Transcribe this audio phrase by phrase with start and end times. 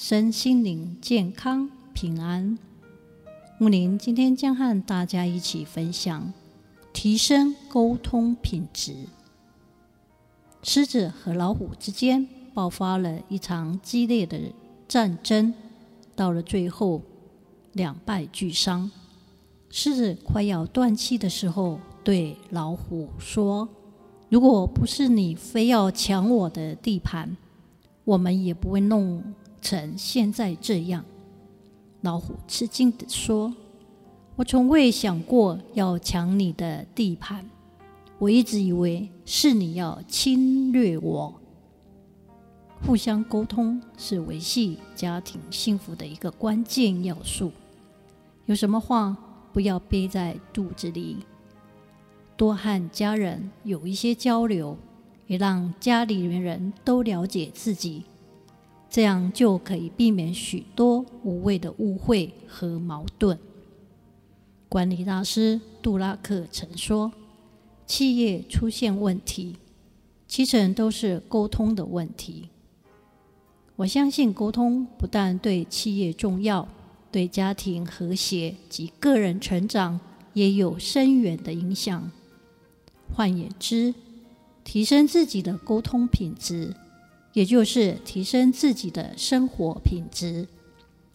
[0.00, 2.56] 身心灵健康平安。
[3.58, 6.32] 木林今天将和大家一起分享
[6.92, 8.94] 提升沟通品质。
[10.62, 14.38] 狮子和老虎之间爆发了一场激烈的
[14.86, 15.52] 战争，
[16.14, 17.02] 到了最后
[17.72, 18.88] 两败俱伤。
[19.68, 23.68] 狮子快要断气的时候，对老虎说。
[24.28, 27.36] 如果不是你非要抢我的地盘，
[28.04, 31.04] 我们也不会弄成现在这样。
[32.00, 33.52] 老虎吃惊地说
[34.36, 37.44] ：“我从未想过要抢你的地盘，
[38.18, 41.34] 我一直以为是你要侵略我。”
[42.86, 47.50] 互相沟通是维系家庭幸福的一个关键要素。
[48.46, 49.16] 有什么话
[49.52, 51.16] 不要憋在肚子里。
[52.36, 54.78] 多和家人有一些交流，
[55.26, 58.04] 也让家里面人都了解自己，
[58.90, 63.38] 这样就可以避免许多无谓的误会和矛盾。
[64.68, 67.12] 管理大师杜拉克曾说
[67.86, 69.56] ：“企业出现问题，
[70.26, 72.48] 七成都是沟通的问题。”
[73.76, 76.66] 我相信沟通不但对企业重要，
[77.12, 80.00] 对家庭和谐及个人成长
[80.32, 82.10] 也有深远的影响。
[83.14, 83.94] 换言之，
[84.64, 86.74] 提升自己的沟通品质，
[87.32, 90.48] 也就是提升自己的生活品质。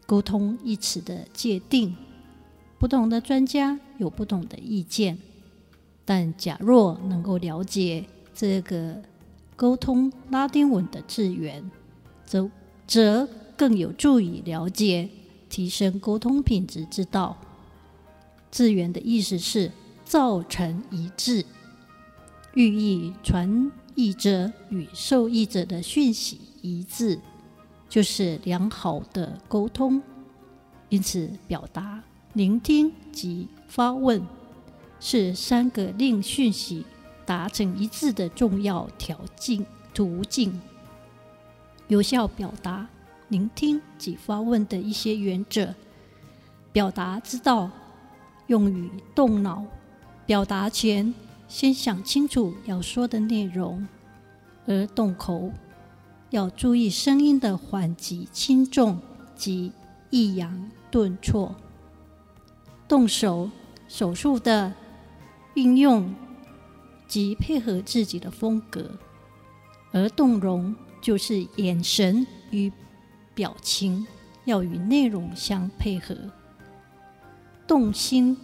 [0.05, 1.95] 沟通一词的界定，
[2.77, 5.17] 不同的专家有不同的意见。
[6.05, 9.01] 但假若能够了解这个
[9.55, 11.71] 沟通拉丁文的字源，
[12.25, 12.51] 则
[12.85, 15.09] 则更有助于了解
[15.49, 17.37] 提升沟通品质之道。
[18.51, 19.71] 字源的意思是
[20.03, 21.45] 造成一致。
[22.55, 27.19] 寓意传译者与受译者的讯息一致，
[27.87, 30.01] 就是良好的沟通。
[30.89, 34.21] 因此，表达、聆听及发问
[34.99, 36.85] 是三个令讯息
[37.25, 40.59] 达成一致的重要条件途径。
[41.87, 42.87] 有效表达、
[43.29, 45.73] 聆听及发问的一些原则：
[46.71, 47.69] 表达之道，
[48.47, 49.65] 用于动脑，
[50.25, 51.13] 表达前。
[51.47, 53.87] 先想清楚要说的内容，
[54.65, 55.51] 而动口
[56.31, 58.99] 要注意声音的缓急轻重
[59.35, 59.71] 及
[60.09, 61.55] 抑扬顿挫。
[62.87, 63.51] 动手
[63.87, 64.73] 手术的
[65.53, 66.13] 运用
[67.07, 68.89] 及配合自己的风格，
[69.91, 72.71] 而动容就是眼神与
[73.35, 74.07] 表情
[74.45, 76.17] 要与内容相配合。
[77.67, 78.35] 动心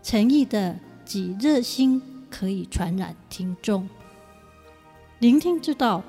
[0.00, 0.78] 诚意的。
[1.04, 2.00] 及热心
[2.30, 3.88] 可以传染听众，
[5.18, 6.02] 聆听之道，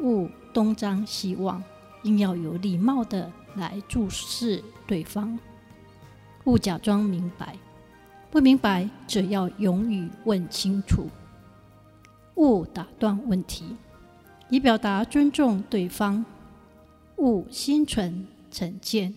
[0.00, 1.62] 勿东张西望，
[2.02, 5.38] 应要有礼貌的来注视对方，
[6.44, 7.56] 勿假装明白，
[8.30, 11.08] 不明白则要勇于问清楚，
[12.36, 13.76] 勿打断问题，
[14.48, 16.24] 以表达尊重对方，
[17.16, 19.14] 勿心存成见，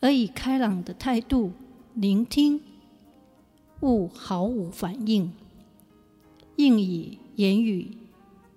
[0.00, 1.52] 而以开朗的态度
[1.94, 2.60] 聆听。
[3.80, 5.32] 勿毫无反应，
[6.56, 7.96] 应以言语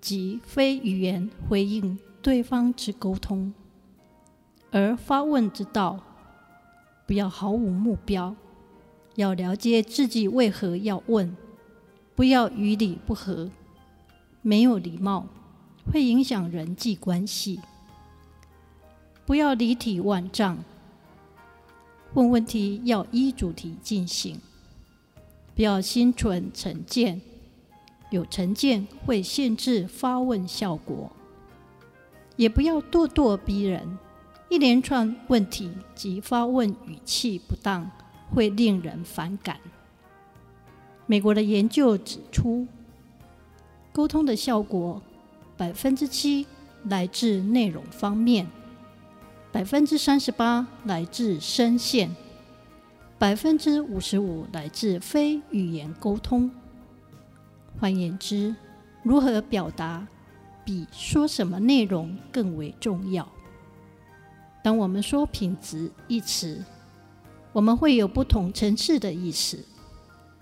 [0.01, 3.53] 及非语言回应对方之沟通；
[4.69, 6.01] 而发问之道，
[7.07, 8.35] 不要毫无目标，
[9.15, 11.33] 要了解自己为何要问，
[12.15, 13.49] 不要与理不合，
[14.41, 15.27] 没有礼貌，
[15.89, 17.59] 会影响人际关系；
[19.25, 20.57] 不要离题万丈，
[22.13, 24.37] 问问题要依主题进行。
[25.55, 27.21] 不要心存成见，
[28.09, 31.11] 有成见会限制发问效果；
[32.35, 33.97] 也不要咄咄逼人，
[34.49, 37.89] 一连串问题及发问语气不当，
[38.31, 39.59] 会令人反感。
[41.05, 42.65] 美国的研究指出，
[43.91, 45.01] 沟通的效果
[45.55, 46.47] 百分之七
[46.85, 48.47] 来自内容方面，
[49.51, 52.15] 百分之三十八来自声线。
[53.23, 56.51] 百分之五十五来自非语言沟通。
[57.79, 58.53] 换言之，
[59.01, 60.05] 如何表达
[60.65, 63.25] 比说什么内容更为重要。
[64.61, 66.65] 当我们说“品质”一词，
[67.53, 69.63] 我们会有不同层次的意思，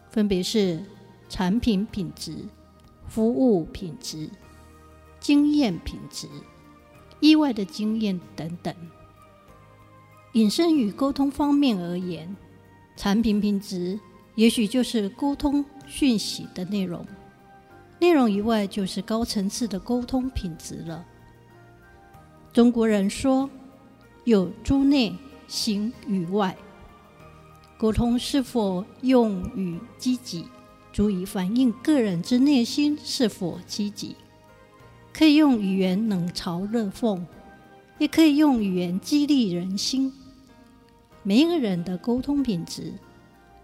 [0.09, 0.83] 分别是
[1.29, 2.35] 产品品质、
[3.07, 4.27] 服务品质、
[5.19, 6.27] 经验品质、
[7.19, 8.73] 意外的经验等等。
[10.31, 12.35] 引申与沟通方面而言，
[13.01, 13.99] 产品品质
[14.35, 17.03] 也许就是沟通讯息的内容，
[17.99, 21.03] 内容以外就是高层次的沟通品质了。
[22.53, 23.49] 中国人说
[24.23, 25.15] ：“有诸内，
[25.47, 26.55] 形于外。”
[27.75, 30.45] 沟通是否用语积极，
[30.93, 34.15] 足以反映个人之内心是否积极。
[35.11, 37.19] 可以用语言冷嘲热讽，
[37.97, 40.13] 也可以用语言激励人心。
[41.23, 42.93] 每一个人的沟通品质，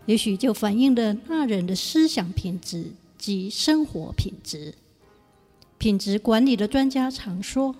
[0.05, 4.75] 也许就反映了那人的思想品质及生活品质。
[5.79, 7.75] 品质管理的专家常说：“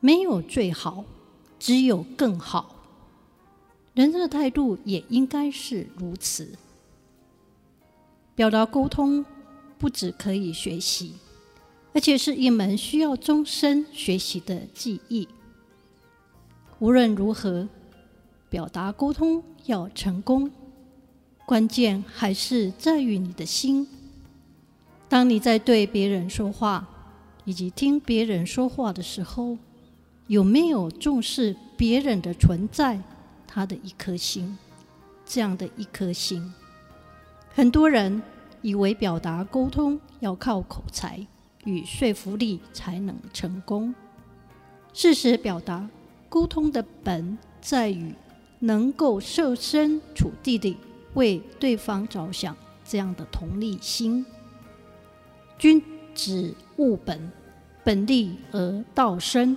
[0.00, 1.04] 没有最好，
[1.60, 2.74] 只有更好。”
[3.94, 6.54] 人生的态度也应该是如此。
[8.34, 9.24] 表达沟通
[9.78, 11.14] 不只可以学习，
[11.92, 15.28] 而且是一门需要终身学习的技艺。
[16.80, 17.68] 无论如何。
[18.50, 20.50] 表达沟通要成功，
[21.44, 23.86] 关键还是在于你的心。
[25.08, 26.88] 当你在对别人说话，
[27.44, 29.58] 以及听别人说话的时候，
[30.26, 33.00] 有没有重视别人的存在？
[33.46, 34.56] 他的一颗心，
[35.24, 36.52] 这样的一颗心。
[37.54, 38.22] 很多人
[38.60, 41.26] 以为表达沟通要靠口才
[41.64, 43.94] 与说服力才能成功。
[44.92, 45.88] 事实表达
[46.28, 48.14] 沟通的本在于。
[48.60, 50.76] 能够设身处地地
[51.14, 54.24] 为对方着想，这样的同理心。
[55.58, 55.82] 君
[56.14, 57.30] 子务本，
[57.84, 59.56] 本立而道生。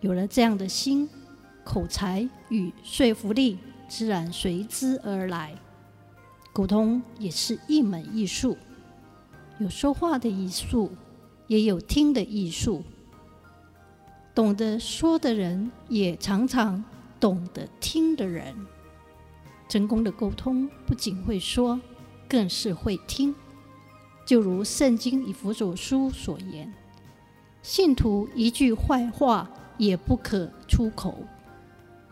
[0.00, 1.08] 有了这样的心，
[1.64, 3.58] 口才与说服力
[3.88, 5.54] 自然随之而来。
[6.52, 8.56] 沟通也是一门艺术，
[9.58, 10.90] 有说话的艺术，
[11.46, 12.82] 也有听的艺术。
[14.34, 16.82] 懂得说的人，也常常。
[17.20, 18.54] 懂得听的人，
[19.68, 21.78] 成功的沟通不仅会说，
[22.26, 23.34] 更是会听。
[24.24, 26.72] 就如《圣经以弗所书》所言
[27.62, 31.18] ：“信徒一句坏话也不可出口，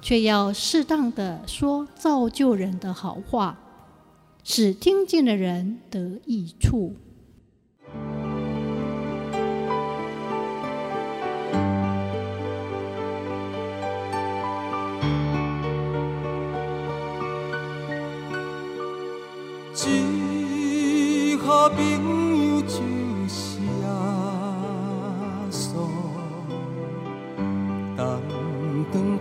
[0.02, 3.58] 却要适当的说造就人的好话，
[4.44, 6.94] 使听见的人得益处。”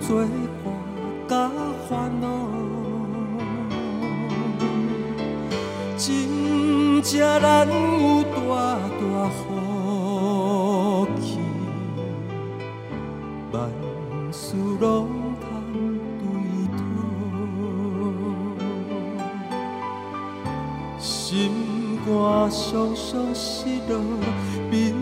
[0.07, 0.23] 当作
[0.63, 0.71] 伴
[1.27, 1.51] 甲
[1.89, 2.27] 烦恼，
[5.97, 8.39] 真正难有大
[9.01, 9.43] 大福
[11.19, 11.39] 气，
[13.51, 13.69] 万
[14.31, 15.09] 事拢
[15.41, 15.45] 通
[16.19, 16.23] 对
[16.77, 16.79] 讨，
[20.99, 21.51] 心。
[22.09, 23.99] 我常常失落，
[24.71, 24.95] 平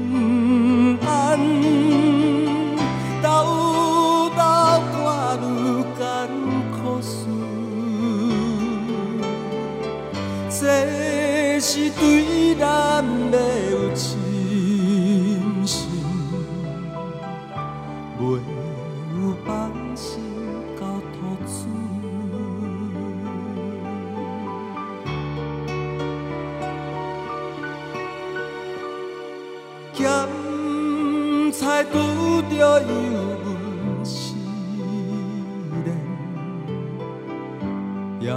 [38.20, 38.34] 也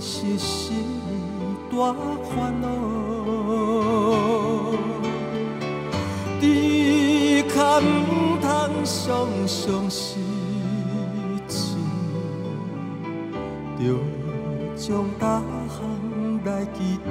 [0.00, 0.74] 是心
[1.70, 1.94] 大
[2.24, 2.66] 烦恼。
[6.40, 7.82] 只可毋
[8.40, 8.46] 通
[8.84, 10.18] 常常失
[11.48, 11.76] 志，
[13.78, 13.82] 着
[14.76, 15.76] 将大项
[16.44, 17.10] 来祈祷。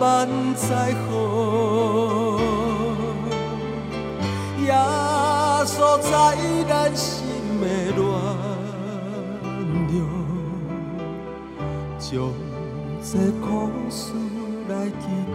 [0.00, 1.10] 万载好，
[4.62, 4.72] 耶
[5.66, 6.12] 稣在
[6.68, 7.26] 咱心
[7.60, 7.64] 的
[7.96, 8.02] 暖
[9.92, 9.96] 融，
[11.98, 12.08] 将
[13.02, 13.44] 这苦
[13.90, 14.00] 事
[14.68, 14.92] 来祈
[15.30, 15.34] 祷。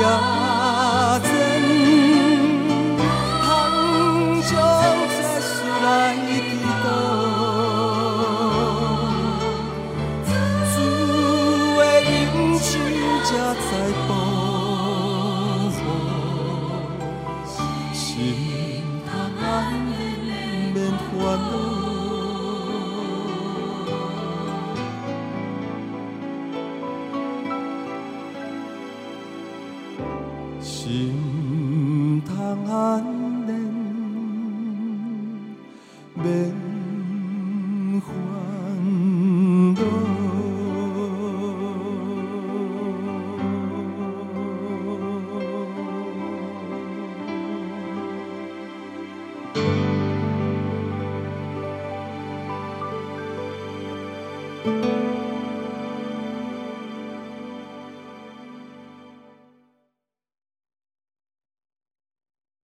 [0.00, 0.29] yeah.